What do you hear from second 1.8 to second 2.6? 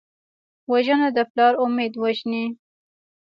وژني